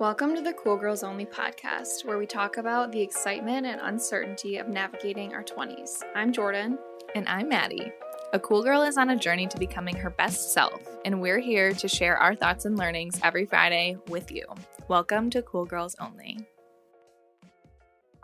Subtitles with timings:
[0.00, 4.56] Welcome to the Cool Girls Only podcast, where we talk about the excitement and uncertainty
[4.58, 6.02] of navigating our 20s.
[6.14, 6.78] I'm Jordan.
[7.14, 7.92] And I'm Maddie.
[8.32, 11.72] A cool girl is on a journey to becoming her best self, and we're here
[11.74, 14.46] to share our thoughts and learnings every Friday with you.
[14.88, 16.38] Welcome to Cool Girls Only.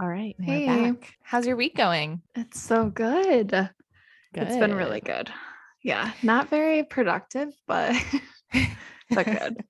[0.00, 0.66] All right, Hey.
[0.90, 1.12] back.
[1.22, 2.22] How's your week going?
[2.34, 3.52] It's so good.
[4.34, 5.26] It's been really Good.
[5.26, 5.30] good.
[5.82, 7.94] Yeah, not very productive, but
[9.10, 9.64] but good.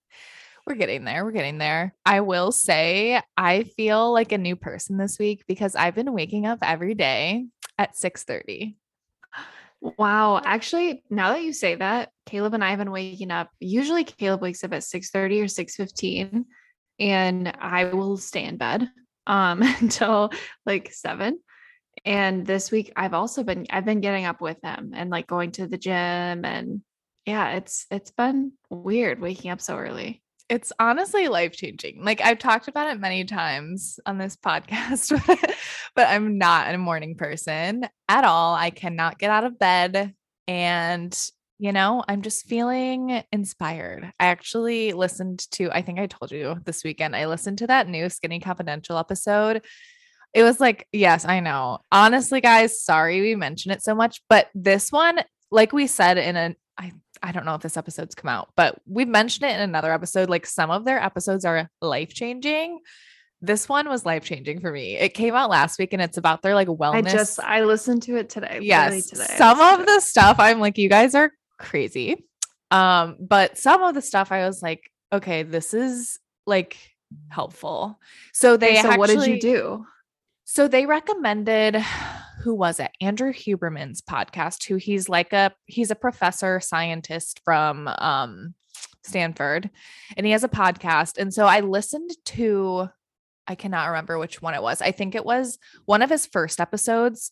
[0.67, 1.25] We're getting there.
[1.25, 1.95] We're getting there.
[2.05, 6.47] I will say I feel like a new person this week because I've been waking
[6.47, 7.47] up every day
[7.79, 8.77] at 6:30.
[9.81, 10.43] Wow.
[10.45, 13.51] Actually, now that you say that, Caleb and I have been waking up.
[13.61, 16.45] Usually Caleb wakes up at 6:30 or 6:15
[16.99, 18.89] and I will stay in bed
[19.27, 20.31] um until
[20.67, 21.39] like 7.
[22.05, 25.53] And this week I've also been I've been getting up with him and like going
[25.53, 26.83] to the gym and
[27.27, 30.23] yeah, it's it's been weird waking up so early.
[30.51, 32.05] It's honestly life changing.
[32.05, 35.17] Like I've talked about it many times on this podcast,
[35.95, 38.57] but I'm not a morning person at all.
[38.57, 40.13] I cannot get out of bed.
[40.49, 41.17] And,
[41.61, 44.13] you know, I'm just feeling inspired.
[44.19, 47.89] I actually listened to, I think I told you this weekend, I listened to that
[47.89, 49.65] new Skinny Confidential episode.
[50.35, 51.79] It was like, yes, I know.
[51.93, 55.21] Honestly, guys, sorry we mention it so much, but this one,
[55.53, 56.93] like we said in a, I
[57.23, 60.31] I don't know if this episode's come out, but we've mentioned it in another episode.
[60.31, 62.81] Like some of their episodes are life changing.
[63.43, 64.97] This one was life changing for me.
[64.97, 66.95] It came out last week and it's about their like wellness.
[66.95, 68.61] I just I listened to it today.
[68.63, 69.07] yes.
[69.07, 69.35] today.
[69.37, 72.25] Some of the stuff I'm like, you guys are crazy.
[72.71, 76.77] Um, but some of the stuff I was like, okay, this is like
[77.29, 77.99] helpful.
[78.33, 79.87] So they Okay, so what did you do?
[80.45, 81.85] so they recommended
[82.41, 82.91] who was it?
[83.01, 88.55] Andrew Huberman's podcast, who he's like a he's a professor scientist from um
[89.03, 89.71] Stanford
[90.17, 91.19] and he has a podcast.
[91.19, 92.89] And so I listened to
[93.47, 94.81] I cannot remember which one it was.
[94.81, 97.31] I think it was one of his first episodes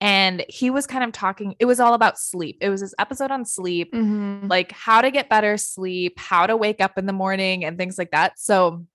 [0.00, 2.58] and he was kind of talking it was all about sleep.
[2.60, 4.48] It was his episode on sleep Mhm.
[4.48, 7.98] like how to get better sleep, how to wake up in the morning, and things
[7.98, 8.38] like that.
[8.38, 8.86] So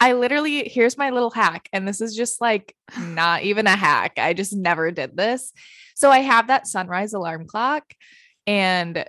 [0.00, 1.68] I literally, here's my little hack.
[1.72, 4.18] And this is just like not even a hack.
[4.18, 5.52] I just never did this.
[5.96, 7.84] So I have that sunrise alarm clock,
[8.46, 9.04] and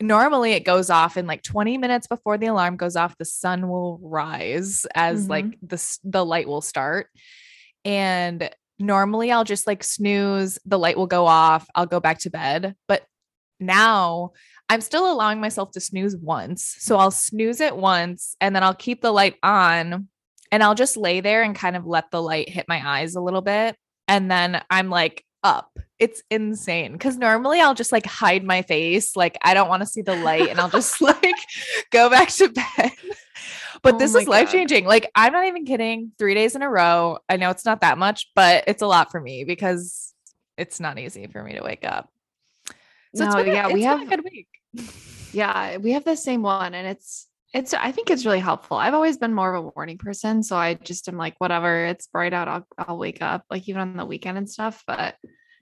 [0.00, 3.18] normally it goes off in like 20 minutes before the alarm goes off.
[3.18, 5.30] The sun will rise as Mhm.
[5.30, 7.08] like the, the light will start.
[7.84, 8.48] And
[8.78, 12.76] normally I'll just like snooze, the light will go off, I'll go back to bed.
[12.86, 13.04] But
[13.58, 14.32] now
[14.68, 16.76] I'm still allowing myself to snooze once.
[16.78, 20.08] So I'll snooze it once and then I'll keep the light on
[20.52, 23.20] and I'll just lay there and kind of let the light hit my eyes a
[23.20, 23.76] little bit.
[24.06, 25.78] And then I'm like up.
[25.98, 29.16] It's insane because normally I'll just like hide my face.
[29.16, 31.36] Like I don't want to see the light and I'll just like
[31.90, 32.92] go back to bed.
[33.82, 34.84] But Oh this is life changing.
[34.84, 36.12] Like I'm not even kidding.
[36.18, 37.18] Three days in a row.
[37.28, 40.12] I know it's not that much, but it's a lot for me because
[40.56, 42.10] it's not easy for me to wake up.
[43.14, 44.48] So it's No, a- yeah, we have- a good week.
[45.32, 48.76] Yeah, we have the same one and it's it's I think it's really helpful.
[48.76, 52.06] I've always been more of a morning person, so I just am like whatever, it's
[52.06, 55.16] bright out, I'll I'll wake up like even on the weekend and stuff, but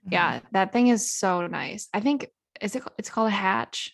[0.07, 0.13] Mm-hmm.
[0.13, 1.89] yeah, that thing is so nice.
[1.93, 2.27] I think
[2.61, 3.93] is it it's called a hatch.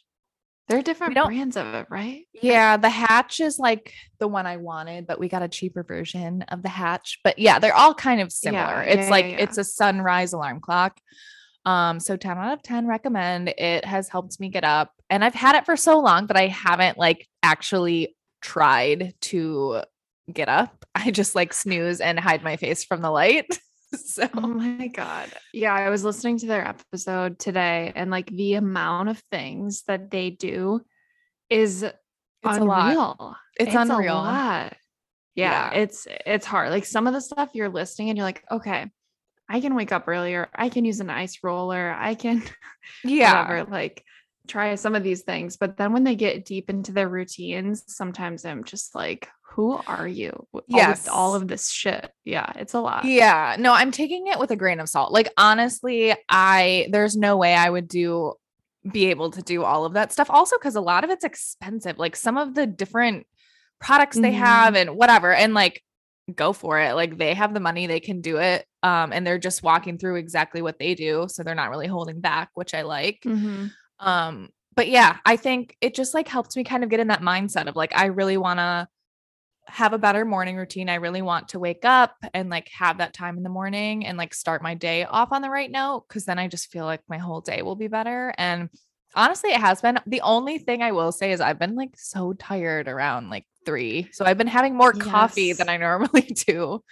[0.70, 2.26] There are different brands of it, right?
[2.32, 6.44] Yeah, the hatch is like the one I wanted, but we got a cheaper version
[6.44, 7.20] of the hatch.
[7.24, 8.62] But yeah, they're all kind of similar.
[8.62, 9.38] yeah, it's yeah, like yeah.
[9.40, 10.98] it's a sunrise alarm clock.
[11.66, 13.50] Um, so 10 out of 10 recommend.
[13.50, 14.92] It has helped me get up.
[15.14, 19.84] And I've had it for so long, that I haven't like actually tried to
[20.32, 20.86] get up.
[20.96, 23.60] I just like snooze and hide my face from the light.
[23.94, 25.30] so Oh my god.
[25.54, 30.10] Yeah, I was listening to their episode today and like the amount of things that
[30.10, 30.82] they do
[31.48, 31.94] is it's
[32.44, 32.90] a lot.
[32.90, 33.36] unreal.
[33.60, 34.16] It's, unreal.
[34.16, 34.74] A lot.
[35.36, 35.80] Yeah, Yeah.
[35.82, 36.72] it's it's hard.
[36.72, 38.90] Like some of the stuff you're listing and you're like, okay,
[39.48, 40.50] I can wake up earlier.
[40.56, 41.92] I can use an ice roller.
[41.96, 42.42] I can
[43.04, 43.44] Yeah.
[43.48, 44.04] whatever, like
[44.48, 45.58] try some of these things.
[45.58, 50.08] But then when they get deep into their routines, sometimes I'm just like, who are
[50.08, 50.32] you?
[50.54, 51.04] all Yes.
[51.04, 52.12] this- all of this shit.
[52.26, 53.06] Yeah, it's a lot.
[53.06, 55.12] Yeah, no, I'm taking it with a grain of salt.
[55.14, 58.34] Like honestly, I there's no way I would do
[58.92, 60.30] be able to do all of that stuff.
[60.30, 61.98] Also cuz a lot of it's expensive.
[62.00, 63.28] Like some of the different
[63.80, 64.38] products they Mhm.
[64.38, 65.84] have and whatever and like
[66.36, 66.94] go for it.
[66.96, 68.66] Like they have the money, they can do it.
[68.82, 72.20] Um and they're just walking through exactly what they do, so they're not really holding
[72.22, 73.20] back, which I like.
[73.26, 73.72] Mhm.
[74.00, 77.22] Um, but yeah, I think it just like helps me kind of get in that
[77.22, 78.88] mindset of like, I really want to
[79.68, 80.90] have a better morning routine.
[80.90, 84.18] I really want to wake up and like have that time in the morning and
[84.18, 86.06] like start my day off on the right note.
[86.10, 88.34] Cause then I just feel like my whole day will be better.
[88.38, 88.70] And
[89.16, 92.34] honestly, it has been the only thing I will say is I've been like so
[92.34, 94.10] tired around like three.
[94.12, 96.84] So I've been having more coffee than I normally do.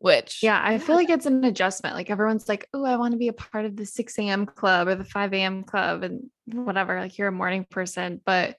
[0.00, 1.94] Which Yeah, I feel like it's an adjustment.
[1.94, 4.46] Like everyone's like, oh, I want to be a part of the 6 a.m.
[4.46, 5.62] club or the 5 a.m.
[5.62, 6.98] club and whatever.
[6.98, 8.56] Like you're a morning person, but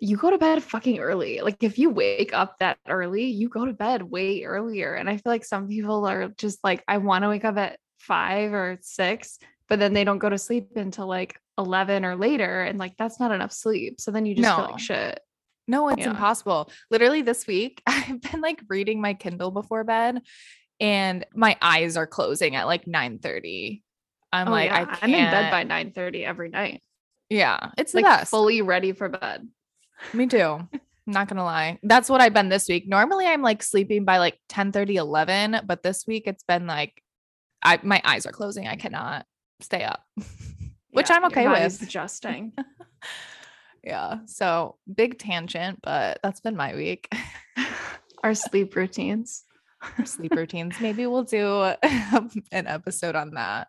[0.00, 1.40] you go to bed fucking early.
[1.40, 4.94] Like if you wake up that early, you go to bed way earlier.
[4.94, 7.78] And I feel like some people are just like, I want to wake up at
[8.00, 9.38] five or six,
[9.68, 12.62] but then they don't go to sleep until like 11 or later.
[12.62, 14.00] And like that's not enough sleep.
[14.00, 15.20] So then you just feel like shit.
[15.66, 16.10] No, it's Yeah.
[16.10, 16.70] impossible.
[16.90, 20.20] Literally this week, I've been like reading my Kindle before bed
[20.80, 23.82] and my eyes are closing at like 9 30.
[24.32, 24.84] I'm Oh, like, I yeah.
[24.86, 25.02] can't.
[25.04, 26.82] I'm in bed by 9 30 every night.
[27.30, 28.30] Yeah, it's the Like best.
[28.30, 29.48] fully ready for bed.
[30.12, 30.68] Me too.
[31.06, 31.78] Not gonna lie.
[31.82, 32.88] That's what I've been this week.
[32.88, 37.02] Normally I'm like sleeping by like 10 30, 11, but this week it's been like
[37.62, 38.66] I my eyes are closing.
[38.66, 39.26] I cannot
[39.60, 40.02] stay up.
[40.90, 41.82] Which Yeah, I'm okay with.
[41.82, 42.52] Adjusting.
[43.82, 44.20] Yeah.
[44.24, 47.06] So big tangent, but that's been my week.
[48.22, 49.44] Our sleep routines.
[50.04, 50.80] Sleep routines.
[50.80, 51.74] Maybe we'll do
[52.12, 53.68] um, an episode on that.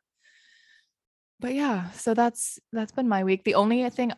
[1.39, 3.44] But yeah, so that's that's been my week.
[3.44, 4.13] The only thing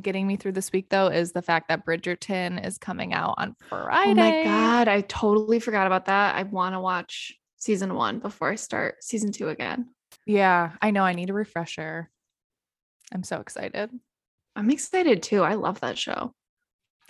[0.00, 3.56] getting me through this week though is the fact that Bridgerton is coming out on
[3.68, 4.10] Friday.
[4.10, 6.36] Oh my god, I totally forgot about that.
[6.36, 9.88] I want to watch season 1 before I start season 2 again.
[10.26, 11.02] Yeah, I know.
[11.02, 12.10] I need a refresher.
[13.12, 13.90] I'm so excited.
[14.54, 15.42] I'm excited too.
[15.42, 16.34] I love that show.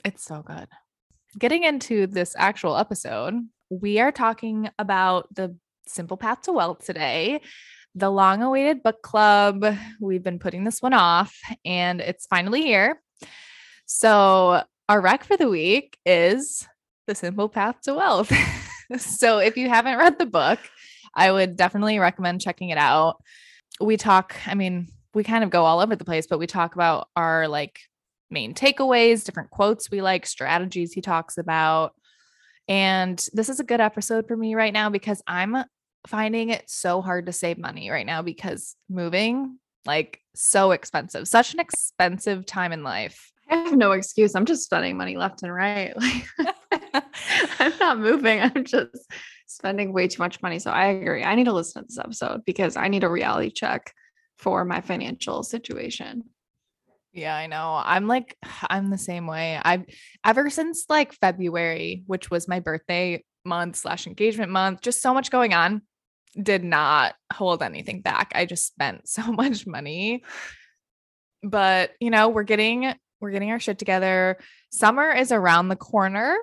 [0.04, 0.68] It's so good.
[1.38, 3.34] Getting into this actual episode,
[3.70, 5.56] we are talking about the
[5.86, 7.40] Simple Path to Wealth today,
[7.94, 9.64] the long awaited book club.
[10.00, 13.00] We've been putting this one off and it's finally here.
[13.86, 16.66] So, our rec for the week is
[17.06, 18.32] The Simple Path to Wealth.
[18.98, 20.58] so, if you haven't read the book,
[21.14, 23.22] I would definitely recommend checking it out.
[23.80, 26.74] We talk, I mean, we kind of go all over the place, but we talk
[26.74, 27.78] about our like
[28.30, 31.94] main takeaways, different quotes we like, strategies he talks about.
[32.70, 35.56] And this is a good episode for me right now because I'm
[36.06, 41.52] finding it so hard to save money right now because moving like so expensive, such
[41.52, 43.32] an expensive time in life.
[43.50, 44.36] I have no excuse.
[44.36, 45.92] I'm just spending money left and right.
[46.38, 46.54] Like
[47.58, 48.40] I'm not moving.
[48.40, 49.10] I'm just
[49.46, 50.60] spending way too much money.
[50.60, 51.24] So I agree.
[51.24, 53.92] I need to listen to this episode because I need a reality check
[54.38, 56.22] for my financial situation.
[57.12, 57.80] Yeah, I know.
[57.82, 58.36] I'm like,
[58.70, 59.60] I'm the same way.
[59.62, 59.84] I've
[60.24, 65.30] ever since like February, which was my birthday month slash engagement month, just so much
[65.30, 65.82] going on,
[66.40, 68.32] did not hold anything back.
[68.34, 70.24] I just spent so much money.
[71.42, 74.38] But you know, we're getting we're getting our shit together.
[74.70, 76.36] Summer is around the corner.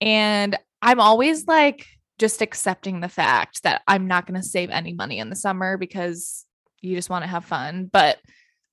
[0.00, 1.86] And I'm always like
[2.18, 5.76] just accepting the fact that I'm not going to save any money in the summer
[5.76, 6.44] because
[6.80, 7.88] you just want to have fun.
[7.92, 8.18] But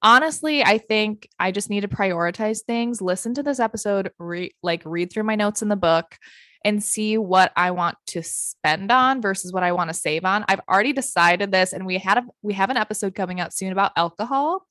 [0.02, 4.82] honestly, I think I just need to prioritize things, listen to this episode, re- like
[4.86, 6.18] read through my notes in the book
[6.64, 10.46] and see what I want to spend on versus what I want to save on.
[10.48, 13.72] I've already decided this and we had a we have an episode coming out soon
[13.72, 14.66] about alcohol.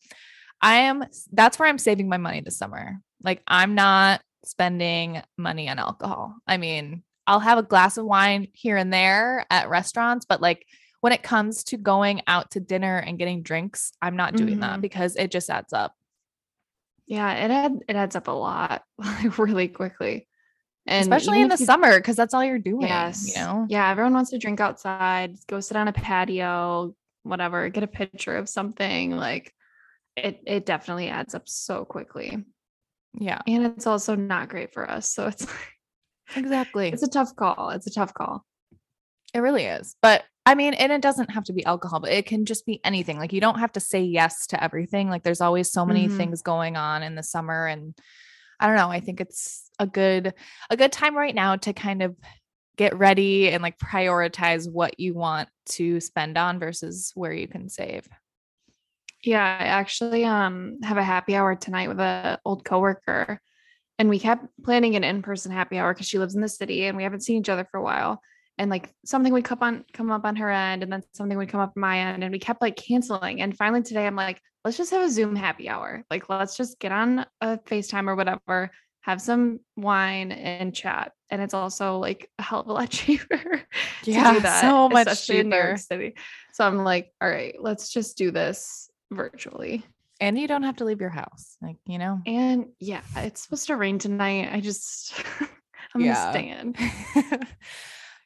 [0.60, 2.98] I am that's where I'm saving my money this summer.
[3.22, 6.34] Like I'm not spending money on alcohol.
[6.46, 10.66] I mean, I'll have a glass of wine here and there at restaurants, but like
[11.04, 14.78] when it comes to going out to dinner and getting drinks, I'm not doing that
[14.78, 14.80] Mhm.
[14.80, 15.94] because it just adds up.
[17.06, 20.26] Yeah, it ad- it adds up a lot like really quickly.
[20.86, 22.86] And Especially in the you- summer, because that's all you're doing.
[22.86, 23.28] Yes.
[23.36, 23.66] You know?
[23.68, 28.36] Yeah, everyone wants to drink outside, go sit on a patio, whatever, get a picture
[28.38, 29.10] of something.
[29.10, 29.52] Like
[30.16, 32.42] it it definitely adds up so quickly.
[33.12, 33.40] Yeah.
[33.46, 35.10] And it's also not great for us.
[35.10, 35.46] So it's
[36.34, 36.88] Exactly.
[36.88, 37.68] it's a tough call.
[37.70, 38.42] It's a tough call.
[39.34, 39.96] It really is.
[40.00, 42.80] But I mean, and it doesn't have to be alcohol, but it can just be
[42.84, 43.18] anything.
[43.18, 45.08] Like you don't have to say yes to everything.
[45.08, 46.16] Like there's always so many Mhm.
[46.16, 47.94] things going on in the summer and
[48.60, 50.34] I don't know, I think it's a good
[50.70, 52.16] a good time right now to kind of
[52.76, 57.68] get ready and like prioritize what you want to spend on versus where you can
[57.68, 58.08] save.
[59.22, 63.40] Yeah, I actually um have a happy hour tonight with a old coworker.
[63.98, 66.96] And we kept planning an in-person happy hour because she lives in the city and
[66.96, 68.20] we haven't seen each other for a while.
[68.58, 71.48] And like something would come on come up on her end and then something would
[71.48, 72.22] come up on my end.
[72.22, 73.40] And we kept like canceling.
[73.40, 76.04] And finally today I'm like, let's just have a Zoom happy hour.
[76.10, 78.70] Like let's just get on a FaceTime or whatever,
[79.00, 81.12] have some wine and chat.
[81.30, 83.36] And it's also like a hell of a lot cheaper
[84.02, 84.60] to Yeah, do that.
[84.60, 85.78] so much especially in New York.
[85.78, 86.14] City.
[86.52, 89.84] So I'm like, all right, let's just do this virtually.
[90.20, 91.56] And you don't have to leave your house.
[91.60, 92.20] Like, you know.
[92.24, 94.48] And yeah, it's supposed to rain tonight.
[94.52, 95.12] I just
[95.94, 96.14] I'm Yeah.
[96.14, 97.46] gonna stay in.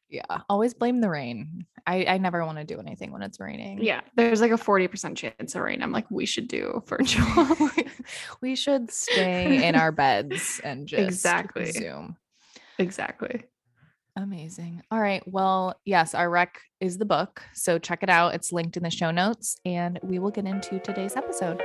[0.08, 0.40] Yeah.
[0.48, 1.66] Always blame the rain.
[1.86, 3.82] I, I never want to do anything when it's raining.
[3.82, 5.82] Yeah, there's like a 40% chance of rain.
[5.82, 7.46] I'm like, we should do virtual.
[8.40, 11.72] we should stay in our beds and just Exactly.
[11.72, 12.16] Zoom.
[12.78, 13.44] Exactly.
[14.16, 14.82] Amazing.
[14.90, 15.22] All right.
[15.26, 17.42] Well, yes, our rec is the book.
[17.54, 18.34] So check it out.
[18.34, 21.62] It's linked in the show notes, and we will get into today's episode.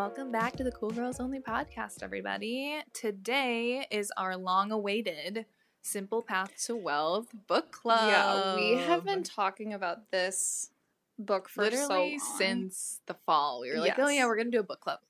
[0.00, 2.80] Welcome back to the Cool Girls Only podcast, everybody.
[2.94, 5.44] Today is our long awaited
[5.82, 8.08] Simple Path to Wealth book club.
[8.10, 10.70] Yeah, we have been talking about this
[11.18, 13.60] book for literally so since the fall.
[13.60, 15.00] We were like, oh yeah, we're gonna do a book club.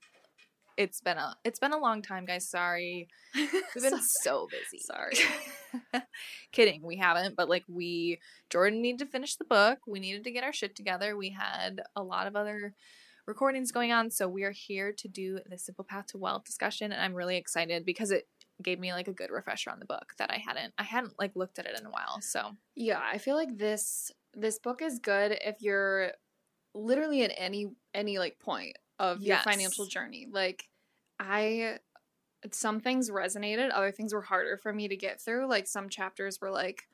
[0.76, 2.48] It's been a it's been a long time, guys.
[2.48, 3.06] Sorry.
[3.36, 3.48] We've
[3.80, 4.82] been so busy.
[4.82, 6.02] Sorry.
[6.52, 8.18] Kidding, we haven't, but like we
[8.50, 9.78] Jordan needed to finish the book.
[9.86, 11.16] We needed to get our shit together.
[11.16, 12.74] We had a lot of other
[13.30, 14.10] recordings going on.
[14.10, 17.36] So we are here to do the Simple Path to Wealth discussion, and I'm really
[17.36, 18.26] excited because it
[18.62, 21.34] gave me like a good refresher on the book that I hadn't I hadn't like
[21.34, 22.20] looked at it in a while.
[22.20, 26.10] So yeah, I feel like this this book is good if you're
[26.74, 30.26] literally at any any like point of your financial journey.
[30.30, 30.68] Like
[31.18, 31.78] I
[32.52, 35.48] some things resonated, other things were harder for me to get through.
[35.48, 36.84] Like some chapters were like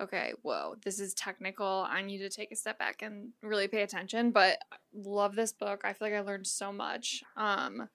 [0.00, 1.86] okay, whoa, this is technical.
[1.88, 4.30] I need to take a step back and really pay attention.
[4.30, 4.58] But
[4.94, 5.82] love this book.
[5.84, 7.22] I feel like I learned so much.
[7.36, 7.88] Um,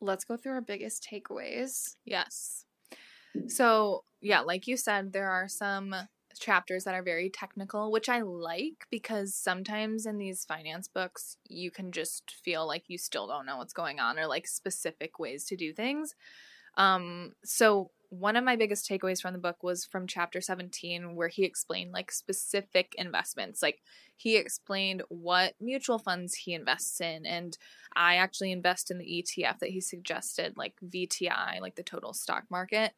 [0.00, 1.96] let's go through our biggest takeaways.
[2.04, 2.64] Yes.
[3.48, 5.94] So, yeah, like you said, there are some
[6.38, 11.70] chapters that are very technical, which I like because sometimes in these finance books, you
[11.70, 15.44] can just feel like you still don't know what's going on or like specific ways
[15.46, 16.14] to do things.
[16.76, 21.28] Um, so one of my biggest takeaways from the book was from chapter 17 where
[21.28, 23.62] he explained like specific investments.
[23.62, 23.80] Like
[24.16, 27.58] he explained what mutual funds he invests in and
[27.96, 32.44] i actually invest in the etf that he suggested like vti like the total stock
[32.50, 32.92] market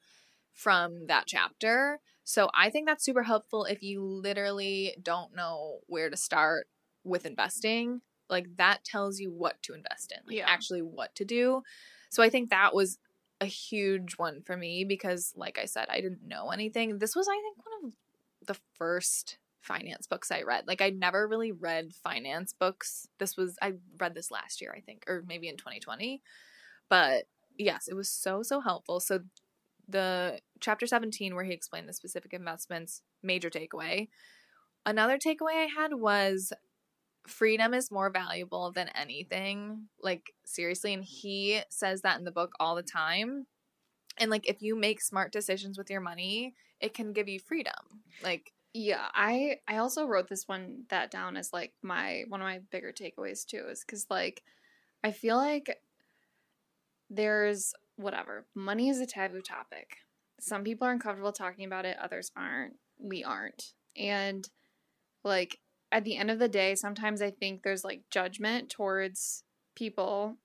[0.53, 2.01] from that chapter.
[2.25, 6.69] So i think that's super helpful if you literally don't know where to start
[7.05, 8.01] with investing.
[8.29, 10.45] Like that tells you what to invest in like yeah.
[10.47, 11.63] actually what to do.
[12.11, 12.99] So i think that was
[13.41, 16.99] a huge one for me because like I said, I didn't know anything.
[16.99, 20.67] This was I think one of the first finance books I read.
[20.67, 23.09] Like I never really read finance books.
[23.19, 26.23] This was I read this last year, I think, or maybe in 2020.
[26.89, 27.25] But
[27.59, 29.01] yes, it was so so helpful.
[29.01, 29.21] So
[29.89, 34.09] the chapter 17 where he explained the specific investments, major takeaway.
[34.85, 36.53] Another takeaway I had was
[37.29, 39.89] freedom is more valuable than anything.
[40.01, 40.95] Like, seriously.
[40.95, 43.47] And he says that in the book all the time.
[44.19, 47.75] And like, if you make smart decisions with your money, it can give you freedom.
[48.23, 52.47] Like, yeah, I I also wrote this one that down as like my one of
[52.47, 54.43] my bigger takeaways too is cuz like
[55.03, 55.81] I feel like
[57.09, 58.45] there's whatever.
[58.55, 59.97] Money is a taboo topic.
[60.41, 62.77] Some people are uncomfortable talking about it, others aren't.
[62.99, 63.73] We aren't.
[63.97, 64.47] And
[65.25, 65.59] like
[65.93, 70.37] at the end of the day, sometimes I think there's like judgment towards people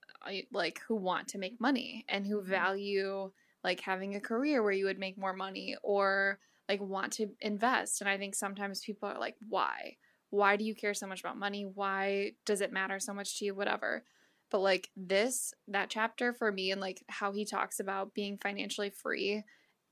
[0.52, 2.50] like who want to make money and who mm-hmm.
[2.50, 3.30] value
[3.64, 8.00] like having a career where you would make more money or like want to invest.
[8.00, 9.96] And I think sometimes people are like, why?
[10.30, 11.64] Why do you care so much about money?
[11.64, 13.54] Why does it matter so much to you?
[13.54, 14.04] Whatever.
[14.50, 18.90] But like this, that chapter for me and like how he talks about being financially
[18.90, 19.44] free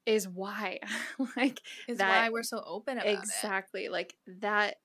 [0.06, 0.80] is why.
[1.36, 3.86] like is that, why we're so open about exactly, it.
[3.86, 3.88] Exactly.
[3.88, 4.76] Like that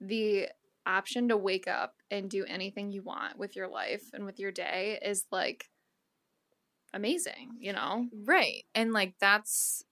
[0.00, 0.48] the
[0.86, 4.50] option to wake up and do anything you want with your life and with your
[4.50, 5.68] day is like
[6.92, 8.06] amazing, you know?
[8.24, 8.64] Right.
[8.74, 9.84] And like that's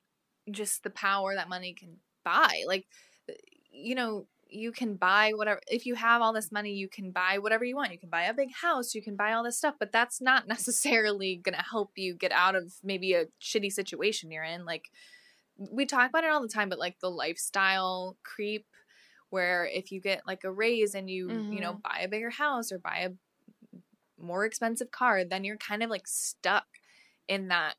[0.51, 2.63] just the power that money can buy.
[2.67, 2.87] Like,
[3.29, 3.35] uh,
[3.71, 7.39] you know, you can buy whatever if you have all this money you can buy
[7.39, 9.75] whatever you want you can buy a big house you can buy all this stuff
[9.79, 14.31] but that's not necessarily going to help you get out of maybe a shitty situation
[14.31, 14.87] you're in like
[15.71, 18.65] we talk about it all the time but like the lifestyle creep
[19.31, 21.53] where if you get like a raise and you mm-hmm.
[21.53, 21.81] you know mm-hmm.
[21.83, 23.81] buy a bigger house or buy a
[24.21, 26.67] more expensive car then you're kind of like stuck
[27.29, 27.75] in that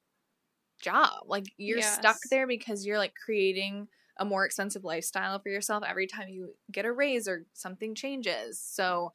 [0.81, 1.95] job like you're yes.
[1.95, 3.87] stuck there because you're like creating
[4.17, 8.61] a more expensive lifestyle for yourself every time you get a raise or something changes
[8.61, 9.11] so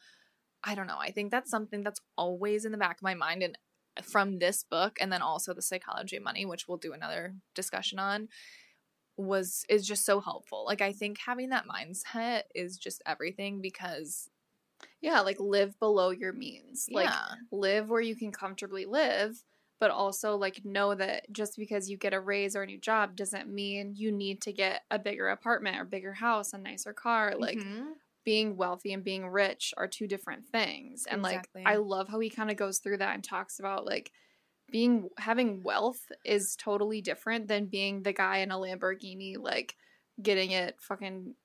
[0.62, 3.42] i don't know i think that's something that's always in the back of my mind
[3.42, 3.56] and
[4.02, 7.98] from this book and then also the psychology of money which we'll do another discussion
[7.98, 8.28] on
[9.16, 10.64] was is just so helpful.
[10.66, 14.28] Like I think having that mindset is just everything because
[15.00, 16.87] yeah, like live below your means.
[16.88, 16.97] Yeah.
[16.99, 17.14] Like
[17.50, 19.42] live where you can comfortably live,
[19.80, 23.16] but also like know that just because you get a raise or a new job
[23.16, 27.35] doesn't mean you need to get a bigger apartment or bigger house, a nicer car.
[27.37, 27.90] Like mm-hmm.
[28.25, 31.06] being wealthy and being rich are two different things.
[31.06, 31.62] And Exactly.
[31.64, 34.11] like I love how he kind of goes through that and talks about like
[34.74, 39.76] being having wealth is totally different than being the guy in a Lamborghini like
[40.20, 41.36] getting it fucking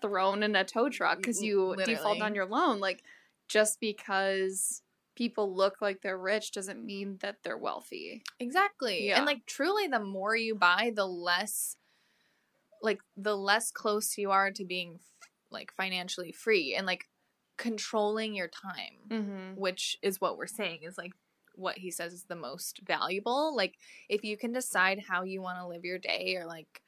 [0.00, 2.80] thrown in a tow truck because you default on your loan.
[2.80, 3.02] Like
[3.48, 4.80] just because
[5.14, 8.22] people look like they're rich doesn't mean that they're wealthy.
[8.40, 9.08] Exactly.
[9.08, 9.18] Yeah.
[9.18, 11.76] And like truly the more you buy, the less
[12.82, 17.04] like the less close you are to being f- like financially free and like
[17.58, 19.60] controlling your time, Mm-hmm.
[19.60, 21.12] which is what we're saying is like
[21.54, 23.54] what he says is the most valuable.
[23.56, 23.76] Like
[24.08, 26.82] if you can decide how you want to live your day or like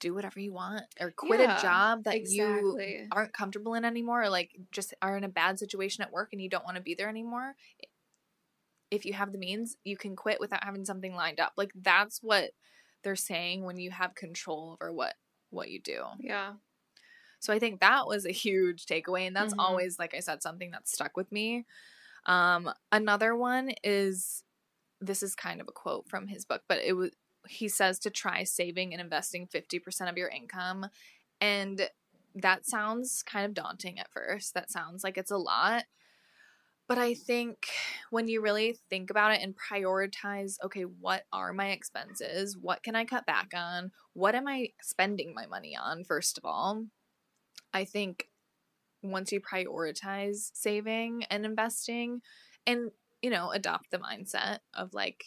[0.00, 2.78] do whatever you want or quit Yeah, a job that you
[3.10, 6.40] aren't comfortable in anymore or like just are in a bad situation at work and
[6.40, 7.54] you don't want to be there anymore
[8.90, 12.22] if you have the means you can quit without having something lined up like that's
[12.22, 12.50] what
[13.02, 15.14] they're saying when you have control over what
[15.50, 16.54] what you do Yeah.
[17.40, 19.58] so i think that was a huge takeaway and that's Mhm.
[19.58, 21.66] always like i said something that stuck with me
[22.28, 24.44] um another one is
[25.00, 27.10] this is kind of a quote from his book but it was
[27.48, 30.86] he says to try saving and investing 50% of your income
[31.40, 31.88] and
[32.34, 34.54] that sounds kind of daunting at first.
[34.54, 35.84] That sounds like it's a lot.
[36.86, 37.66] But i think
[38.08, 42.56] when you really think about it and prioritize okay what are my expenses?
[42.56, 43.90] What can i cut back on?
[44.14, 46.86] What am i spending my money on first of all?
[47.74, 48.28] I think
[49.02, 52.20] once you prioritize saving and investing
[52.66, 52.90] and
[53.22, 55.24] you know adopt the mindset of like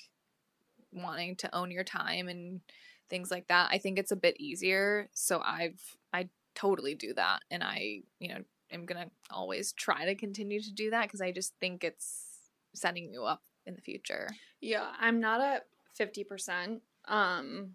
[0.91, 2.61] wanting to own your time and
[3.09, 5.81] things like that i think it's a bit easier so i've
[6.13, 8.39] i totally do that and i you know
[8.71, 12.25] am gonna always try to continue to do that because i just think it's
[12.73, 14.27] setting you up in the future
[14.61, 15.65] Yeah, I'm not at
[15.99, 16.81] 50%.
[17.07, 17.71] Um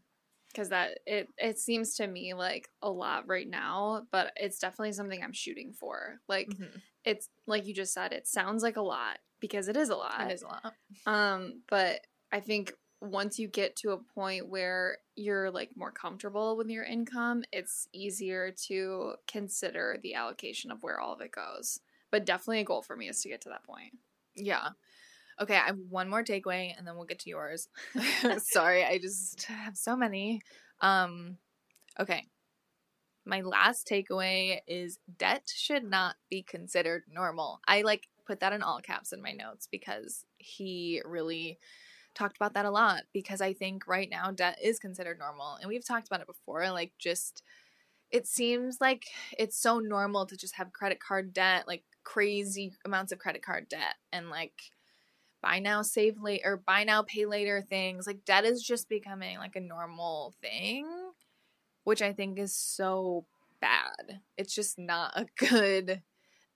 [0.57, 4.93] cuz that it it seems to me like a lot right now, but it's definitely
[4.93, 6.21] something I'm shooting for.
[6.29, 6.83] Like Mhm.
[7.05, 10.31] it's like you just said it sounds like a lot because it is a lot.
[10.31, 10.75] it is a lot
[11.07, 16.57] Um, but I think once you get to a point where you're like more comfortable
[16.57, 21.81] with your income, it's easier to consider the allocation of where all of it goes.
[22.11, 23.99] But definitely a goal for me is to get to that point.
[24.35, 24.71] Yeah.
[25.41, 27.69] Okay, I have one more takeaway and then we'll get to yours.
[28.39, 30.43] Sorry, I just have so many.
[30.81, 31.39] Um
[31.99, 32.27] okay.
[33.25, 37.61] My last takeaway is debt should not be considered normal.
[37.67, 41.59] I like put that in all caps in my notes because he really
[42.15, 45.69] talked about that a lot because I think right now debt is considered normal and
[45.69, 47.43] we've talked about it before like just
[48.11, 49.05] it seems like
[49.39, 53.69] it's so normal to just have credit card debt like crazy amounts of credit card
[53.69, 54.55] debt and like
[55.47, 59.39] buy now save late or buy now pay later things like debt is just becoming
[59.39, 60.85] like a normal thing
[61.85, 63.25] which i think is so
[63.61, 66.03] bad it's just not a good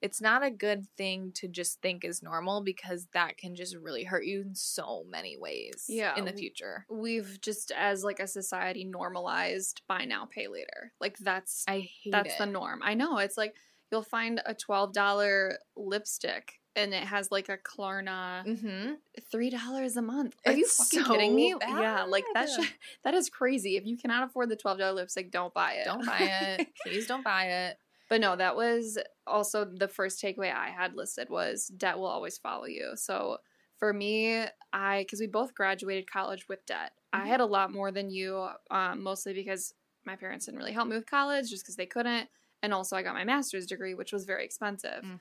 [0.03, 4.03] it's not a good thing to just think is normal because that can just really
[4.05, 6.16] hurt you in so many ways Yeah.
[6.16, 10.92] in the future We've just as like a society normalized buy now pay later.
[11.00, 12.81] Like that's i hate that's it the norm.
[12.83, 13.18] I know.
[13.18, 13.55] It's like
[13.92, 18.92] you'll find a $12 lipstick and it has like a Klarna mm-hmm.
[19.30, 20.37] three dollars a month.
[20.46, 21.54] Are you fucking so kidding me?
[21.61, 22.48] Yeah, like that.
[22.56, 22.68] bad.
[23.04, 23.76] That is crazy.
[23.76, 25.85] If you cannot afford the twelve dollar lipstick, don't buy it.
[25.85, 26.18] don't buy
[26.59, 27.78] it please don't buy it
[28.11, 32.37] but no, that was also the first takeaway I had listed was debt will always
[32.38, 32.90] follow you.
[32.96, 33.38] So
[33.78, 36.90] for me, I because we both graduated college with debt.
[37.12, 37.26] I Mhm.
[37.26, 40.96] had a lot more than you, um, mostly because my parents didn't really help me
[40.96, 42.28] with college, just because they couldn't,
[42.62, 45.04] and also I got my master's degree, which was very expensive.
[45.04, 45.20] Mm.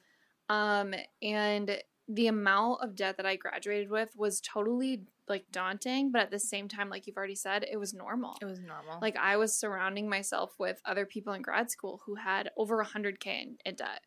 [0.50, 6.22] Um, and the amount of debt that I graduated with was totally like daunting, but
[6.22, 8.36] at the same time, like you've already said, it was normal.
[8.42, 12.16] it was normal Like I was surrounding myself with other people in grad school who
[12.16, 14.02] had over a hundred k in, in debt,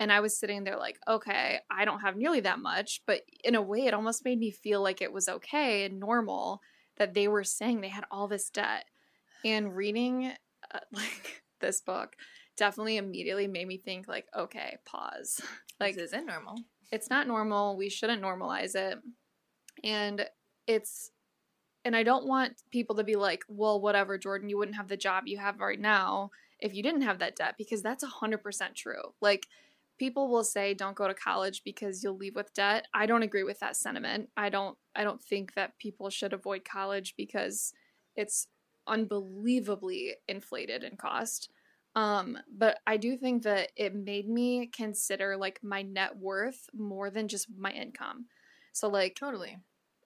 [0.00, 3.54] and I was sitting there like, okay, I don't have nearly that much, but in
[3.54, 6.60] a way, it almost made me feel like it was okay and normal
[6.96, 8.84] that they were saying they had all this debt.
[9.44, 10.32] And reading
[10.72, 12.16] uh, like this book
[12.56, 15.40] definitely immediately made me think like, okay, pause.
[15.80, 16.56] Like this isn't normal
[16.94, 17.76] it's not normal.
[17.76, 18.98] We shouldn't normalize it.
[19.82, 20.26] And
[20.66, 21.10] it's
[21.84, 24.96] and I don't want people to be like, "Well, whatever, Jordan, you wouldn't have the
[24.96, 29.14] job you have right now if you didn't have that debt" because that's 100% true.
[29.20, 29.46] Like
[29.98, 32.86] people will say don't go to college because you'll leave with debt.
[32.94, 34.30] I don't agree with that sentiment.
[34.36, 37.74] I don't I don't think that people should avoid college because
[38.16, 38.46] it's
[38.86, 41.50] unbelievably inflated in cost.
[41.96, 47.10] Um, but I do think that it made me consider like my net worth more
[47.10, 48.26] than just my income.
[48.72, 49.58] So like totally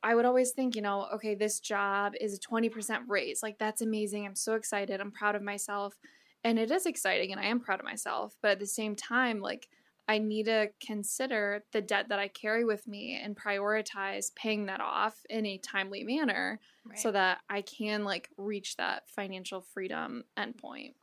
[0.02, 3.42] I would always think, you know, okay, this job is a 20% raise.
[3.42, 4.26] Like that's amazing.
[4.26, 5.00] I'm so excited.
[5.00, 5.98] I'm proud of myself.
[6.44, 8.36] And it is exciting and I am proud of myself.
[8.40, 9.68] But at the same time, like,
[10.06, 14.80] I need to consider the debt that I carry with me and prioritize paying that
[14.80, 16.98] off in a timely manner Right.
[16.98, 20.94] so that I can like reach that financial freedom endpoint.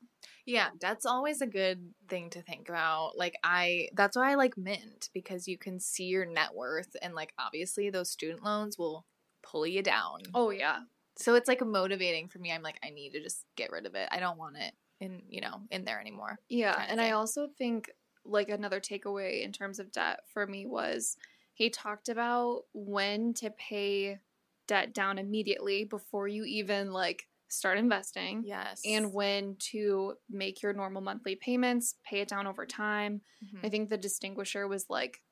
[0.46, 3.14] Yeah, that's always a good thing to think about.
[3.18, 7.16] Like I that's why I like Mint because you can see your net worth and
[7.16, 9.06] like obviously those student loans will
[9.44, 10.22] pull you down.
[10.34, 10.80] Oh yeah.
[11.18, 12.52] So it's like motivating for me.
[12.52, 14.08] I'm like I need to just get rid of it.
[14.12, 16.40] I don't want it in, you know, in there anymore.
[16.50, 17.90] Yeah, and I also think
[18.24, 21.18] like another takeaway in terms of debt for me was
[21.54, 24.20] he talked about when to pay
[24.68, 28.82] debt down immediately before you even like start investing Yes.
[28.86, 33.22] and when to make your normal monthly payments, pay it down over time.
[33.44, 33.66] Mhm.
[33.66, 35.24] I think the distinguisher was like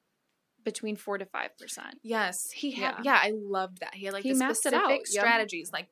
[0.64, 2.00] between 4 to 5%.
[2.04, 2.96] Yes, he had.
[2.98, 3.02] Yeah.
[3.04, 3.96] Yeah, I loved that.
[3.96, 5.08] He had like He specific out, yep.
[5.08, 5.90] strategies, like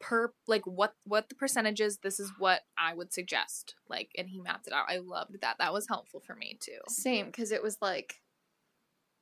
[0.00, 1.98] per like what what the percentages.
[1.98, 3.74] This is what I would suggest.
[3.88, 4.86] Like, and he mapped it out.
[4.88, 5.58] I loved that.
[5.58, 6.80] That was helpful for me too.
[6.88, 8.20] Same, because it was like,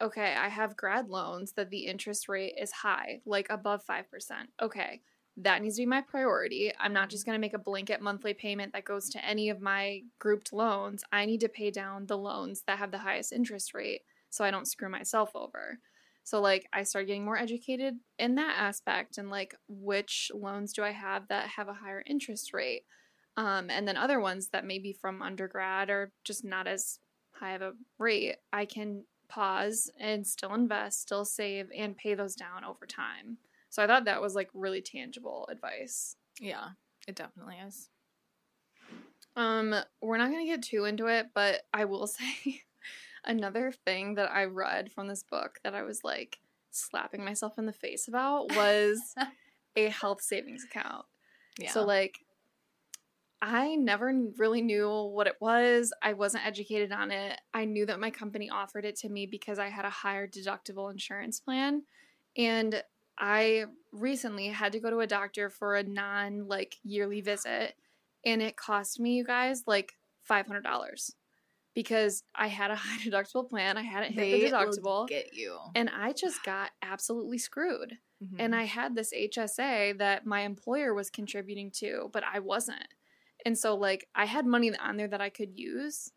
[0.00, 4.50] okay, I have grad loans that the interest rate is high, like above 5%.
[4.60, 5.02] Okay,
[5.36, 6.72] that needs to be my priority.
[6.78, 9.60] I'm not just going to make a blanket monthly payment that goes to any of
[9.60, 11.04] my grouped loans.
[11.12, 14.50] I need to pay down the loans that have the highest interest rate so I
[14.50, 15.78] don't screw myself over.
[16.24, 20.84] So, like, I started getting more educated in that aspect and, like, which loans do
[20.84, 22.82] I have that have a higher interest rate?
[23.36, 26.98] Um, and then other ones that maybe from undergrad or just not as
[27.32, 32.34] high of a rate, I can pause and still invest, still save, and pay those
[32.34, 33.38] down over time.
[33.70, 36.16] So I thought that was like really tangible advice.
[36.40, 36.70] Yeah,
[37.08, 37.88] it definitely is.
[39.36, 42.62] Um, we're not gonna get too into it, but I will say
[43.24, 46.38] another thing that I read from this book that I was like
[46.72, 49.14] slapping myself in the face about was
[49.76, 51.06] a health savings account.
[51.58, 51.70] Yeah.
[51.70, 52.18] So like
[53.42, 55.92] I never really knew what it was.
[56.02, 57.40] I wasn't educated on it.
[57.54, 60.90] I knew that my company offered it to me because I had a higher deductible
[60.90, 61.84] insurance plan
[62.36, 62.82] and
[63.20, 67.74] I recently had to go to a doctor for a non like yearly visit
[68.24, 69.92] and it cost me you guys like
[70.28, 71.12] $500
[71.74, 73.76] because I had a high deductible plan.
[73.76, 75.58] I hadn't hit they the deductible get you.
[75.74, 78.36] and I just got absolutely screwed Mhm.
[78.38, 82.86] and I had this HSA that my employer was contributing to, but I wasn't.
[83.46, 86.12] And so like I had money on there that I could use,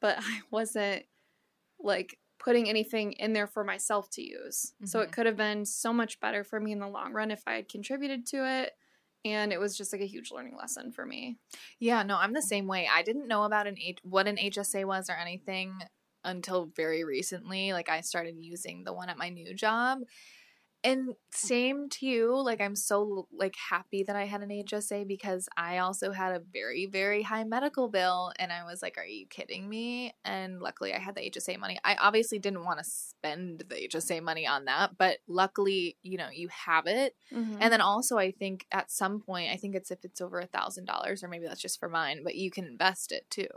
[0.00, 1.04] but I wasn't
[1.78, 4.74] like putting anything in there for myself to use.
[4.84, 5.12] So it Mhm.
[5.12, 7.68] could have been so much better for me in the long run if I had
[7.68, 8.76] contributed to it.
[9.24, 11.38] And it was just like a huge learning lesson for me.
[11.80, 12.88] Yeah, no, I'm the same way.
[12.92, 15.72] I didn't know about an H- what an HSA was or anything
[16.22, 17.72] until very recently.
[17.72, 20.02] Like I started using the one at my new job.
[20.84, 25.48] And same to you, like I'm so like happy that I had an HSA because
[25.56, 29.26] I also had a very very high medical bill and I was like, are you
[29.26, 30.14] kidding me?
[30.24, 31.78] And luckily I had the HSA money.
[31.84, 36.28] I obviously didn't want to spend the HSA money on that, but luckily, you know,
[36.32, 37.56] you have it Mm-hmm.
[37.60, 40.46] and then also, I think at some point, I think it's if it's over a
[40.46, 43.48] thousand dollars, or maybe that's just for mine, but you can invest it too.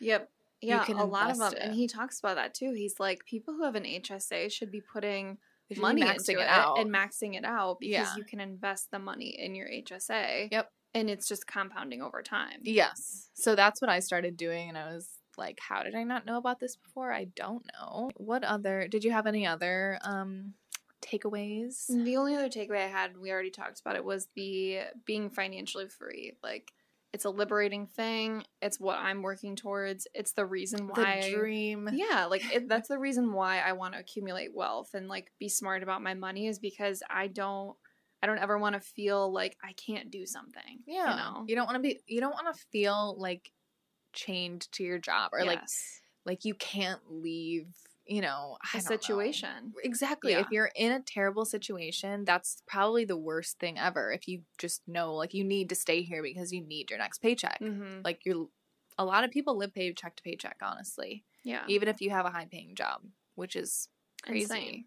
[0.00, 0.30] Yep.
[0.62, 1.46] Yeah, can a lot of them.
[1.48, 2.72] invest And he talks about that too.
[2.72, 5.38] He's like, people who have an HSA should be putting
[5.70, 6.78] If money maxing it it, out.
[6.78, 8.16] and maxing it out because Yeah.
[8.16, 10.48] you can invest the money in your HSA.
[10.50, 10.70] Yep.
[10.92, 12.60] And it's just compounding over time.
[12.62, 13.30] Yes.
[13.34, 16.36] So that's what I started doing, and I was like, how did I not know
[16.36, 17.12] about this before?
[17.12, 18.10] I don't know.
[18.16, 18.88] What other?
[18.88, 20.54] Did you have any other um
[21.00, 21.86] takeaways?
[21.86, 25.88] The only other takeaway I had, we already talked about it, was the being financially
[25.88, 26.32] free.
[26.42, 26.72] Like,
[27.12, 28.44] it's a liberating thing.
[28.62, 30.06] It's what I'm working towards.
[30.14, 31.22] It's the reason why.
[31.22, 31.88] The dream.
[31.92, 35.48] Yeah, like it, that's the reason why I want to accumulate wealth and like be
[35.48, 37.76] smart about my money is because I don't
[38.22, 40.80] I don't ever want to feel like I can't do something.
[40.86, 41.10] Yeah.
[41.10, 41.44] You know.
[41.48, 42.00] You don't want to be.
[42.06, 43.50] You don't want to feel like
[44.12, 45.60] chained to your job or like
[46.26, 47.68] like you can't leave.
[48.12, 48.88] You know, a don't know.
[48.96, 49.72] situation.
[49.84, 50.32] Exactly.
[50.32, 50.40] Yeah.
[50.40, 54.10] If you're in a terrible situation, that's probably the worst thing ever.
[54.10, 57.22] If you just know, like, you need to stay here because you need your next
[57.22, 57.60] paycheck.
[57.62, 58.00] Mm-hmm.
[58.02, 58.48] Like, you're,
[58.98, 61.62] a lot of people live paycheck to paycheck, honestly, Yeah.
[61.68, 63.02] even if you have a high paying job,
[63.36, 63.88] which is
[64.22, 64.42] crazy.
[64.42, 64.84] Insane.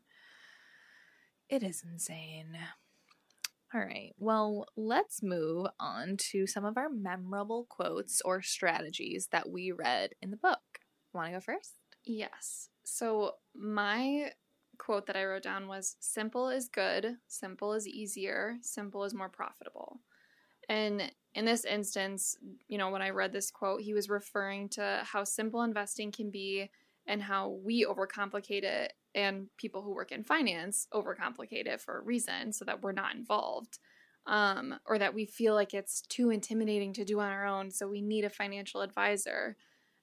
[1.48, 2.58] It is insane.
[3.74, 4.12] All right.
[4.20, 10.10] Well, let's move on to some of our memorable quotes or strategies that we read
[10.22, 10.60] in the book.
[11.14, 11.76] Want to go first?
[12.06, 12.70] Yes.
[12.84, 14.32] So my
[14.78, 19.30] quote that I wrote down was simple is good, simple is easier, simple is more
[19.30, 20.02] profitable.
[20.70, 22.38] And in this instance,
[22.68, 26.32] you know, when I read this quote, he was referring to how simple investing can
[26.32, 26.72] be
[27.08, 32.04] and how we overcomplicate it and people who work in finance overcomplicate it for a
[32.04, 33.80] reason so that we're not involved.
[34.26, 37.88] um, or that we feel like it's too intimidating to do on our own, so
[37.88, 39.58] we need a financial advisor.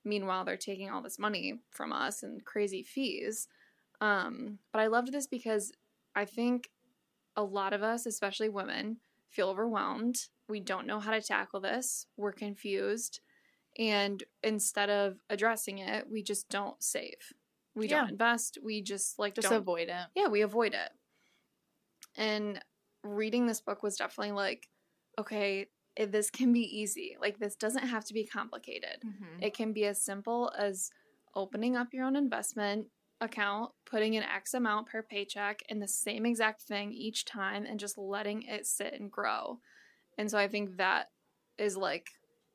[0.05, 3.49] Meanwhile, they're taking all this money from us and crazy fees.
[4.01, 5.73] Um, but I loved this because
[6.15, 6.71] I think
[7.37, 10.29] a lot of us, especially women, feel overwhelmed.
[10.49, 12.07] We don't know how to tackle this.
[12.17, 13.21] We're confused.
[13.79, 17.33] And instead of addressing it, we just don't save.
[17.75, 18.01] We Yeah.
[18.01, 18.59] don't invest.
[18.63, 20.07] We just like Just don't avoid it.
[20.15, 20.91] yeah, we avoid it.
[22.17, 22.63] And
[23.03, 24.69] reading this book was definitely like,
[25.19, 25.67] okay,
[26.07, 27.17] this can be easy.
[27.21, 29.03] Like this doesn't have to be complicated.
[29.05, 29.43] Mm-hmm.
[29.43, 30.91] It can be as simple as
[31.35, 32.87] opening up your own investment
[33.21, 37.79] account, putting an X amount per paycheck in the same exact thing each time and
[37.79, 39.59] just letting it sit and grow.
[40.19, 41.07] And so I think that
[41.59, 42.07] is like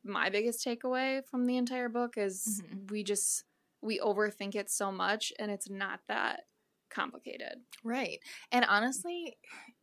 [0.04, 2.92] my biggest takeaway from the entire book is Mhm.
[2.92, 3.44] we just
[3.82, 6.46] we overthink it so much and it's not that
[6.90, 7.64] complicated.
[7.84, 8.20] Right.
[8.52, 9.38] And honestly,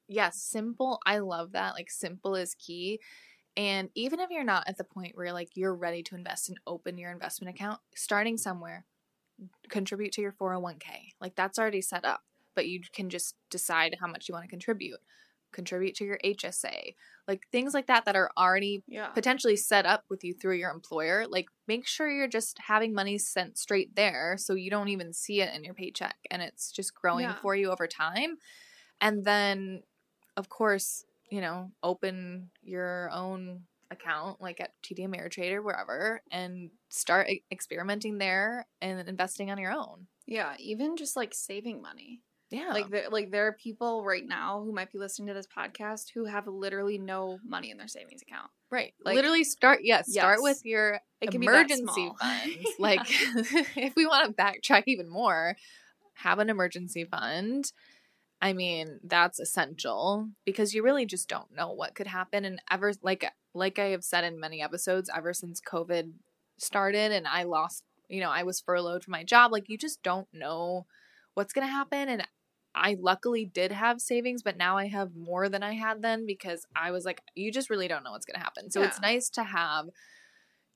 [0.09, 0.98] yes, simple.
[1.07, 1.75] I love that.
[1.75, 3.01] Like simple is key.
[3.57, 6.59] And even if you're not at the point where like you're ready to invest and
[6.67, 8.87] open your investment account, starting somewhere,
[9.69, 11.12] contribute to your 401k.
[11.21, 12.23] Like that's already set up,
[12.55, 15.01] but you can just decide how much you want to contribute.
[15.53, 16.95] Contribute to your HSA.
[17.29, 19.09] Like things like that that are already Yeah.
[19.09, 23.19] potentially set up with you through your employer, like make sure you're just having money
[23.19, 26.95] sent straight there so you don't even see it in your paycheck and it's just
[26.95, 27.35] growing Yeah.
[27.43, 28.38] for you over time.
[29.01, 29.83] And then,
[30.37, 36.68] of course, you know, open your own account like at TD Ameritrade or wherever and
[36.90, 40.07] start experimenting there and investing on your own.
[40.27, 42.21] Yeah, even just like saving money.
[42.51, 42.68] Yeah.
[42.75, 46.11] Like there, like there are people right now who might be listening to this podcast
[46.12, 48.51] who have literally no money in their savings account.
[48.71, 48.92] right.
[49.03, 52.66] like- Literally start yes, start with your It can be that emergency funds.
[52.79, 55.57] Like if we want to backtrack even more,
[56.12, 57.73] have an emergency fund.
[58.43, 62.93] I mean, that's essential because you really just don't know what could happen and ever
[63.01, 63.25] like
[63.55, 66.11] like I have said in many episodes ever since COVID
[66.59, 70.03] started and I lost, you know, I was furloughed from my job, like you just
[70.03, 70.87] don't know
[71.35, 72.27] what's going to happen and
[72.75, 76.67] I luckily did have savings, but now I have more than I had then because
[76.75, 78.71] I was like, you just really don't know what's going to happen.
[78.71, 79.87] So it's nice to have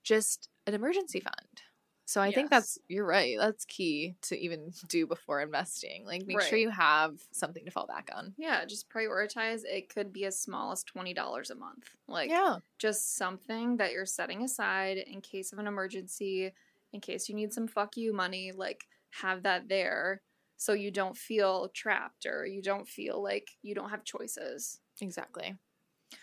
[0.05, 1.63] just an emergency fund.
[2.09, 3.37] So I think that's you're right.
[3.37, 6.05] That's key to even do before investing.
[6.07, 8.33] Like make sure you have something to fall back on.
[8.39, 9.63] Yeah, just prioritize.
[9.65, 11.91] It could be as small as twenty dollars a month.
[12.07, 12.59] Like yeah.
[12.79, 16.53] just something that you're setting aside in case of an emergency,
[16.93, 20.23] in case you need some fuck you money, like have that there
[20.57, 24.81] so you don't feel trapped or you don't feel like you don't have choices.
[25.01, 25.57] Exactly.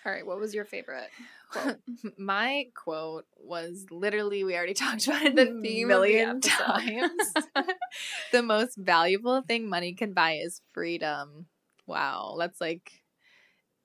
[0.06, 1.10] All right, what was your favorite
[1.50, 1.78] quote?
[2.18, 6.42] My quote was literally we already talked about it The a theme of the million
[6.42, 7.34] times.
[8.32, 11.48] the most valuable thing money can buy is freedom.
[11.86, 12.92] Wow, that's like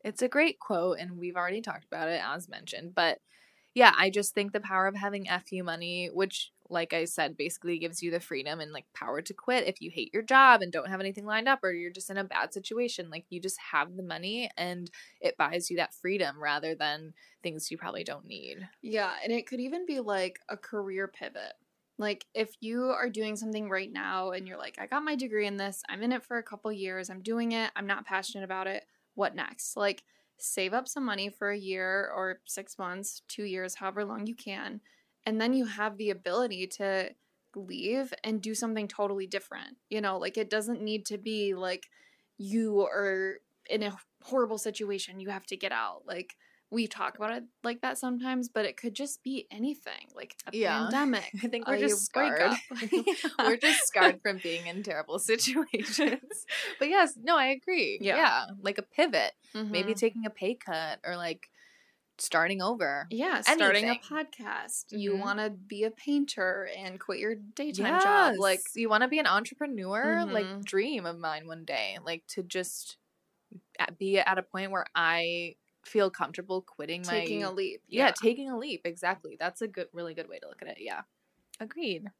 [0.04, 3.18] it's a great quote and we've already talked about it as mentioned, but
[3.74, 7.78] yeah, I just think the power of having FU money, which like I said, basically
[7.78, 10.70] gives you the freedom and like power to quit if you hate your job and
[10.70, 13.10] don't have anything lined up or you're just in a bad situation.
[13.10, 17.70] Like you just have the money and it buys you that freedom rather than things
[17.70, 18.68] you probably don't need.
[18.82, 21.54] Yeah, and it could even be like a career pivot.
[21.98, 25.46] Like if you are doing something right now and you're like, I got my degree
[25.46, 28.44] in this, I'm in it for a couple years, I'm doing it, I'm not passionate
[28.44, 28.84] about it.
[29.14, 29.76] What next?
[29.76, 30.04] Like
[30.36, 34.36] save up some money for a year or 6 months, 2 years, however long you
[34.36, 34.80] can,
[35.28, 37.10] and then you have the ability to
[37.54, 39.76] leave and do something totally different.
[39.90, 41.84] You know, like it doesn't need to be like
[42.38, 46.02] you are in a horrible situation, you have to get out.
[46.06, 46.34] Like
[46.70, 50.56] we talk about it like that sometimes, but it could just be anything, like a
[50.56, 50.78] Yeah.
[50.82, 51.30] pandemic.
[51.44, 52.38] I think we're a just scarred.
[52.70, 53.06] breakup.
[53.38, 56.46] We're just scarred from being in terrible situations.
[56.78, 57.98] But yes, no, I agree.
[58.00, 58.16] Yeah.
[58.16, 58.44] Yeah.
[58.62, 59.98] Like a pivot, maybe Mhm.
[59.98, 61.48] taking a pay cut or like
[62.18, 63.06] starting over.
[63.10, 64.92] yeah, starting a podcast.
[64.92, 65.20] You Mhm.
[65.20, 68.34] want to be a painter and quit your daytime job.
[68.36, 70.64] Like, you want to be an entrepreneur, like Mhm.
[70.64, 72.98] dream of mine one day, like to just
[73.98, 77.82] be at a point where I feel comfortable quitting my taking a leap.
[77.88, 80.78] yeah, taking a leap exactly that's a good really good way to look at it
[80.80, 81.02] yeah
[81.60, 82.10] agreed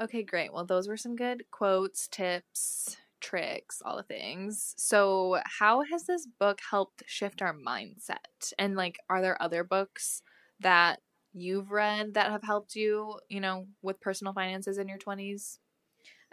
[0.00, 5.82] okay great well those were some good quotes tips tricks all the things so how
[5.82, 10.22] has this book helped shift our mindset and like are there other books
[10.60, 11.00] that
[11.32, 15.58] you've read that have helped you you know with personal finances in your 20s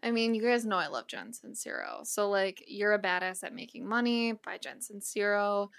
[0.04, 2.06] I mean, you guys know I love Jen Sincero.
[2.06, 5.70] So, like, You're a Badass at Making Money by Jen Sincero.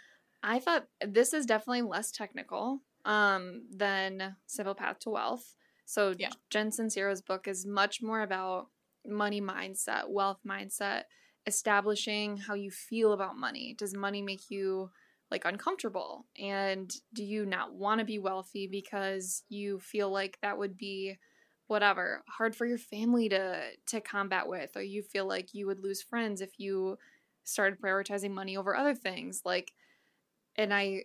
[0.42, 5.54] I thought this is definitely less technical um, than Simple Path to Wealth.
[5.86, 6.30] So, Yeah.
[6.50, 8.68] Jen Sincero's book is much more about
[9.08, 11.04] money mindset, wealth mindset,
[11.46, 13.74] establishing how you feel about money.
[13.78, 14.90] Does money make you
[15.30, 16.26] like uncomfortable?
[16.38, 21.18] And do you not want to be wealthy because you feel like that would be
[21.68, 25.80] whatever hard for your family to to combat with or you feel like you would
[25.80, 26.96] lose friends if you
[27.44, 29.72] started prioritizing money over other things like
[30.56, 31.04] and I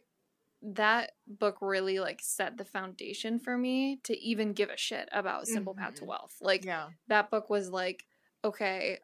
[0.65, 5.47] that book really like set the foundation for me to even give a shit about
[5.47, 6.07] Simple Path to Mhm.
[6.07, 6.37] Wealth.
[6.41, 6.89] Like Yeah.
[7.07, 8.05] that book was like,
[8.45, 8.99] okay,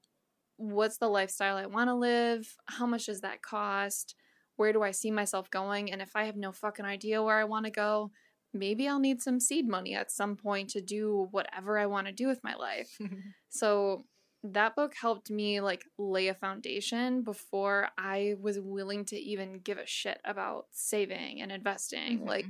[0.57, 2.55] what's the lifestyle I want to live?
[2.67, 4.15] How much does that cost?
[4.55, 5.91] Where do I see myself going?
[5.91, 8.11] And if I have no fucking idea where I want to go,
[8.53, 12.13] maybe I'll need some seed money at some point to do whatever I want to
[12.13, 12.97] do with my life.
[13.51, 14.05] So
[14.43, 19.77] that book helped me like lay a foundation before I was willing to even give
[19.77, 22.19] a shit about saving and investing.
[22.21, 22.27] Mhm.
[22.27, 22.45] Like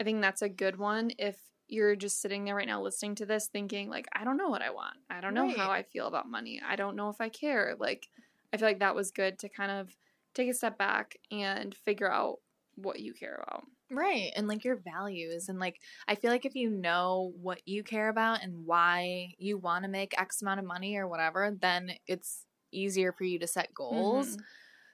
[0.00, 3.26] I think that's a good one if you're just sitting there right now listening to
[3.26, 4.98] this thinking like I don't know what I want.
[5.10, 6.60] I don't know how I feel about money.
[6.64, 7.76] I don't know if I care.
[7.78, 8.08] Like
[8.52, 9.96] I feel like that was good to kind of
[10.34, 12.38] take a step back and figure out
[12.74, 13.64] what you care about.
[13.92, 14.32] Right.
[14.34, 15.48] And like your values.
[15.48, 19.58] And like, I feel like if you know what you care about and why you
[19.58, 23.46] want to make X amount of money or whatever, then it's easier for you to
[23.46, 24.36] set goals.
[24.36, 24.44] Mhm.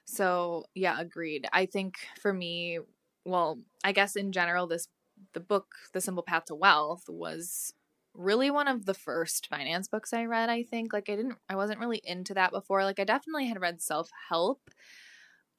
[0.05, 1.47] So, yeah, agreed.
[1.53, 2.79] I think for me,
[3.25, 4.87] well, I guess in general, this,
[5.33, 7.73] the book, The Simple Path to Wealth, was
[8.13, 10.93] really one of the first finance books I read, I think.
[10.93, 12.83] Like, I didn't, I wasn't really into that before.
[12.83, 14.69] Like, I definitely had read self help,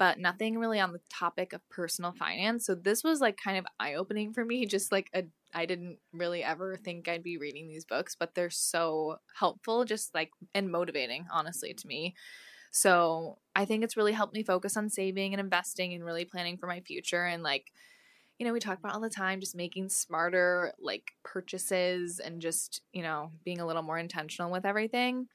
[0.00, 2.64] but nothing really on the topic of personal finance.
[2.64, 4.64] So this was like kind of eye opening for me.
[4.64, 8.48] Just like a, I didn't really ever think I'd be reading these books, but they're
[8.48, 12.14] so helpful, just like and motivating, honestly, to me.
[12.70, 16.56] So I think it's really helped me focus on saving and investing and really planning
[16.56, 17.70] for my future and like.
[18.38, 22.80] You know, we talk about all the time just making smarter like purchases and just,
[22.90, 25.26] you know, being a little more intentional with everything.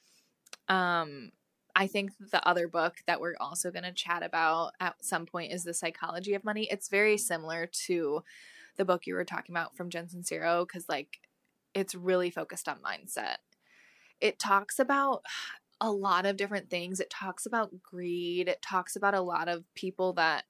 [0.70, 1.30] Um,
[1.76, 5.52] I think the other book that we're also going to chat about at some point
[5.52, 6.70] is The Psychology of Money.
[6.72, 8.24] It's very similar to
[8.78, 11.20] the book you were talking about from Jen Sincero because, like,
[11.74, 13.38] it's really focused on mindset.
[14.22, 15.24] It talks about
[15.82, 17.02] a lot of different things.
[17.02, 18.48] It talks about greed.
[18.48, 20.46] It talks about a lot of people that,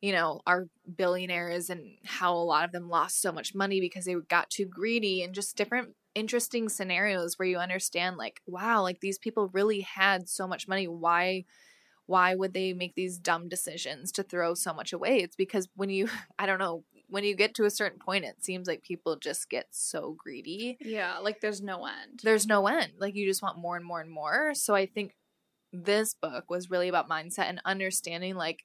[0.00, 4.04] you know, are billionaires and how a lot of them lost so much money because
[4.04, 9.00] they got too greedy and just different interesting scenarios where you understand like wow like
[9.00, 10.88] these people really had so much money.
[10.88, 11.44] Why
[12.06, 15.18] why would they make these dumb decisions to throw so much away?
[15.18, 18.44] It's because when you i don't know when you get to a certain point it
[18.44, 20.76] seems like people just get so greedy.
[20.80, 22.20] Yeah, like there's no end.
[22.22, 22.92] there's no end.
[22.98, 24.54] Like you just want more and more and more.
[24.54, 25.14] So i think
[25.72, 28.64] this book was really about mindset and understanding like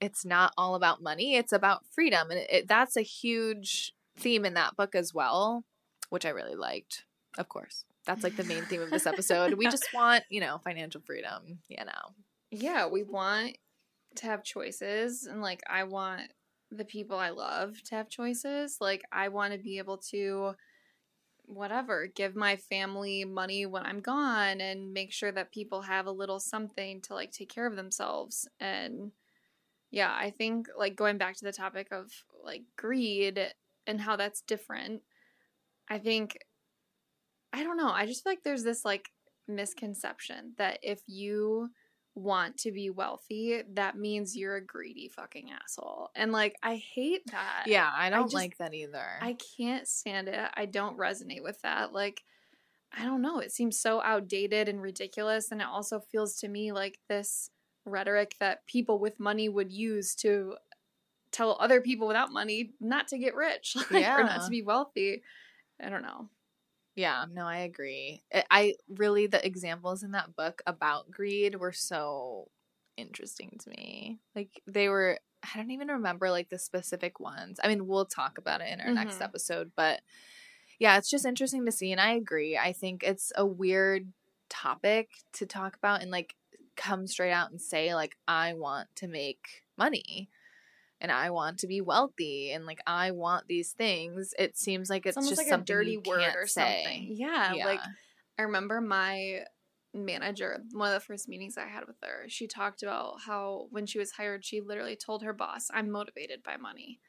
[0.00, 2.30] it's not all about money it's about freedom.
[2.30, 5.64] And it, it, that's a huge theme in that book as well
[6.10, 7.04] which i really liked
[7.38, 7.84] of course.
[8.06, 9.54] That's like the main theme of this episode.
[9.54, 12.14] We just want you know financial freedom you know.
[12.50, 13.56] Yeah, we want
[14.16, 16.22] to have choices and like I want
[16.70, 18.78] the people I love to have choices.
[18.80, 20.54] Like I want to be able to
[21.46, 26.12] whatever, give my family money when I'm gone and make sure that people have a
[26.12, 28.48] little something to like take care of themselves.
[28.60, 29.12] And
[29.90, 32.10] yeah, I think like going back to the topic of
[32.42, 33.52] like greed
[33.86, 35.02] and how that's different.
[35.88, 36.38] I think
[37.52, 37.90] I don't know.
[37.90, 39.10] I just feel like there's this like
[39.46, 41.70] misconception that if you
[42.16, 46.10] want to be wealthy, that means you're a greedy fucking asshole.
[46.14, 47.64] And like I hate that.
[47.66, 50.38] yeah i don't just- like that either I can't stand it.
[50.54, 51.92] I don't resonate with that.
[51.92, 52.22] Like
[52.96, 53.40] I don't know.
[53.40, 57.50] It seems so outdated and ridiculous and it also feels to me like this
[57.84, 60.54] rhetoric that people with money would use to
[61.34, 64.24] tell other people without money not to get rich like, or Yeah.
[64.24, 65.22] not to be wealthy.
[65.82, 66.28] I don't know.
[66.96, 68.22] Yeah, no, I agree.
[68.50, 72.50] I, really the examples in that book about greed were so
[72.96, 74.20] interesting to me.
[74.36, 77.60] Like they were I don't even remember like the specific ones.
[77.62, 79.24] I mean, we'll talk about it in our next Mhm.
[79.24, 80.00] episode, but
[80.78, 82.56] yeah, it's just interesting to see and I agree.
[82.56, 84.12] I think it's a weird
[84.48, 86.36] topic to talk about and like
[86.76, 90.30] come straight out and say like I want to make money
[91.04, 94.32] and I want to be wealthy and like I want these things.
[94.38, 96.82] It seems like it's, It's, just like a dirty you word can't or say.
[96.82, 97.08] something.
[97.10, 97.80] Yeah, like
[98.38, 99.40] I remember my
[99.92, 103.84] manager, one of the first meetings I had with her, she talked about how when
[103.84, 107.00] she was hired, she literally told her boss, I'm motivated by money.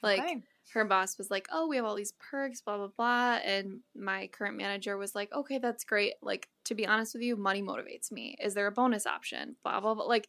[0.00, 0.42] Like Okay.
[0.74, 3.40] her boss was like, Oh, we have all these perks, blah, blah, blah.
[3.44, 6.14] And my current manager was like, Okay, that's great.
[6.22, 8.36] Like, to be honest with you, money motivates me.
[8.40, 9.56] Is there a bonus option?
[9.64, 10.04] Blah, blah, blah.
[10.04, 10.28] Like,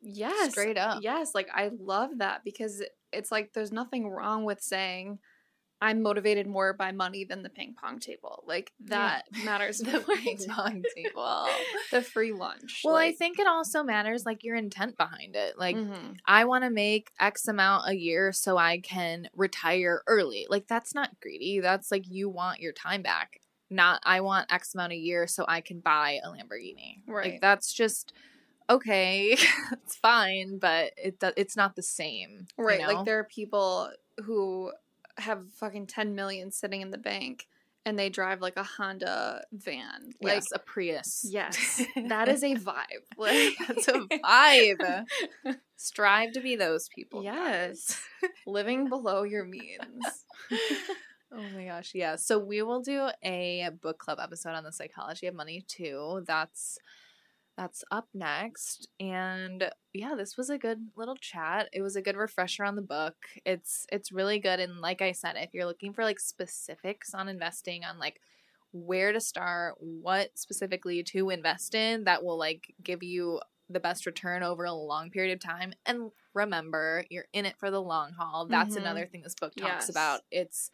[0.00, 0.52] yes.
[0.52, 1.02] Straight up.
[1.02, 1.34] Yes.
[1.34, 2.82] Like, I love that because
[3.12, 5.18] it's like there's nothing wrong with saying,
[5.80, 8.42] I'm motivated more by money than the ping pong table.
[8.46, 11.46] Like that matters the ping pong table.
[11.92, 12.80] the free lunch.
[12.82, 15.58] Well, I think it also matters like your intent behind it.
[15.58, 16.16] Like mhm.
[16.26, 20.46] I want to make X amount a year so I can retire early.
[20.48, 21.60] Like that's not greedy.
[21.60, 23.40] That's like you want your time back.
[23.68, 27.02] Not I want X amount a year so I can buy a Lamborghini.
[27.06, 27.32] Right.
[27.32, 28.14] Like that's just
[28.68, 29.36] okay.
[29.72, 32.46] it's fine, but it do- it's not the same.
[32.58, 32.80] you right.
[32.80, 32.88] know?
[32.88, 33.90] Like there are people
[34.24, 34.72] who
[35.18, 37.46] have fucking 10 million sitting in the bank
[37.84, 40.12] and they drive like a Honda van.
[40.20, 41.24] Like yes, a Prius.
[41.28, 42.84] yes, that is a vibe.
[43.16, 45.06] Like That's a vibe.
[45.76, 47.22] Strive to be those people.
[47.22, 48.00] Yes.
[48.46, 49.80] living below your means.
[51.32, 52.16] Oh my gosh, yeah.
[52.16, 56.24] So we will do a book club episode on the psychology of money too.
[56.26, 56.78] That's
[57.56, 58.88] that's up next.
[59.00, 61.68] And yeah, this was a good little chat.
[61.72, 63.16] It was a good refresher on the book.
[63.44, 67.28] It's it's really good and like I said, if you're looking for like specifics on
[67.28, 68.20] investing on like
[68.72, 73.40] where to start, what specifically to invest in that will like give you
[73.70, 75.72] the best return over a long period of time.
[75.86, 78.46] And remember, you're in it for the long haul.
[78.46, 78.80] That's Mhm.
[78.80, 79.90] another thing this book talks Yes.
[79.90, 80.20] about.
[80.30, 80.70] It's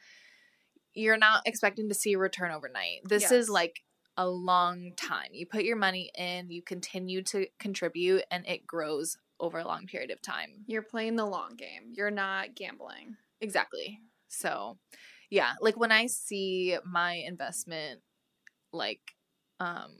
[0.94, 3.00] you're not expecting to see a return overnight.
[3.04, 3.32] This Yes.
[3.32, 3.82] is like
[4.16, 5.28] a long time.
[5.32, 9.86] You put your money in, you continue to contribute, and it grows over a long
[9.86, 10.64] period of time.
[10.66, 11.92] You're playing the long game.
[11.92, 13.16] You're not gambling.
[13.40, 14.00] Exactly.
[14.28, 14.78] So,
[15.30, 18.00] yeah, like when I see my investment
[18.72, 19.00] like
[19.60, 19.90] um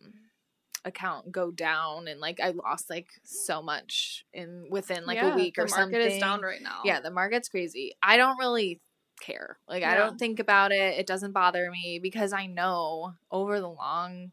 [0.85, 5.37] account go down and like I lost like so much in within like Yeah, a
[5.37, 6.13] week the or market something.
[6.13, 6.81] is down right now.
[6.85, 7.93] Yeah, the market's crazy.
[8.03, 8.81] I don't really
[9.23, 9.57] care.
[9.67, 10.99] Like I don't think about it.
[10.99, 14.33] It doesn't bother me because I know over the long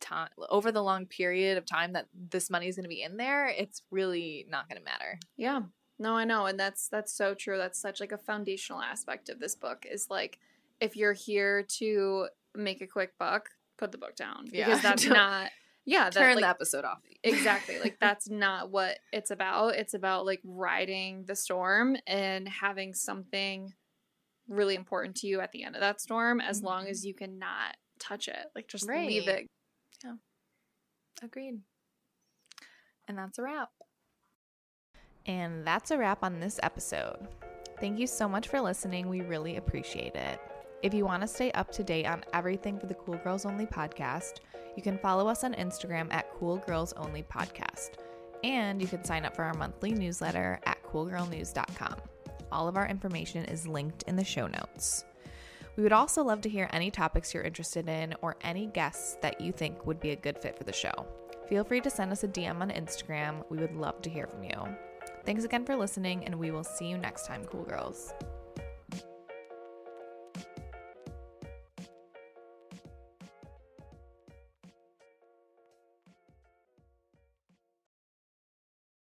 [0.00, 3.16] time over the long period of time that this money is going to be in
[3.16, 5.18] there, it's really not going to matter.
[5.36, 5.62] Yeah.
[6.00, 7.58] No, I know, and that's that's so true.
[7.58, 10.38] That's such like a foundational aspect of this book is like
[10.80, 14.78] if you're here to make a quick buck, put the book down because Yeah.
[14.80, 15.50] that's Don't not
[15.84, 17.00] yeah, that, Turn like, the episode off.
[17.24, 19.74] exactly like that's not what it's about.
[19.74, 23.72] It's about like riding the storm and having something
[24.48, 27.08] really important to you at the end of that storm as long as mm-hmm.
[27.08, 28.46] you cannot touch it.
[28.54, 29.46] Like just leave Right.
[30.04, 30.12] Yeah.
[31.22, 31.60] Agreed.
[33.06, 33.70] And that's a wrap.
[35.26, 37.28] And that's a wrap on this episode.
[37.80, 39.08] Thank you so much for listening.
[39.08, 40.40] We really appreciate it.
[40.82, 43.66] If you want to stay up to date on everything for the Cool Girls Only
[43.66, 44.38] podcast,
[44.76, 47.90] you can follow us on Instagram at Cool Girls Only Podcast.
[48.44, 51.96] And you can sign up for our monthly newsletter at coolgirlnews.com.
[52.50, 55.04] All of our information is linked in the show notes.
[55.76, 59.40] We would also love to hear any topics you're interested in or any guests that
[59.40, 61.06] you think would be a good fit for the show.
[61.48, 63.44] Feel free to send us a DM on Instagram.
[63.48, 64.76] We would love to hear from you.
[65.24, 68.12] Thanks again for listening, and we will see you next time, cool girls.